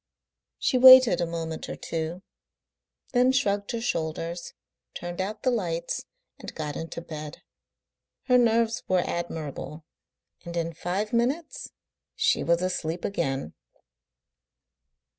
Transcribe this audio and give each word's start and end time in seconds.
She 0.57 0.79
waited 0.79 1.21
a 1.21 1.27
moment 1.27 1.69
or 1.69 1.75
two, 1.75 2.23
then 3.13 3.31
shrugged 3.31 3.69
her 3.69 3.79
shoulders, 3.81 4.55
turned 4.95 5.21
out 5.21 5.43
the 5.43 5.51
lights, 5.51 6.07
and 6.39 6.55
got 6.55 6.75
into 6.75 7.01
bed. 7.01 7.43
Her 8.23 8.39
nerves 8.39 8.81
were 8.87 9.03
admirable, 9.05 9.85
and 10.43 10.57
in 10.57 10.73
five 10.73 11.13
minutes 11.13 11.69
she 12.15 12.43
was 12.43 12.63
asleep 12.63 13.05
again. 13.05 13.53